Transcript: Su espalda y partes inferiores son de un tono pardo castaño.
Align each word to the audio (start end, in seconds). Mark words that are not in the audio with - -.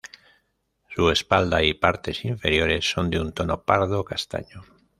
Su 0.95 1.11
espalda 1.11 1.61
y 1.61 1.75
partes 1.75 2.25
inferiores 2.25 2.89
son 2.89 3.11
de 3.11 3.19
un 3.21 3.33
tono 3.33 3.61
pardo 3.65 4.03
castaño. 4.03 4.63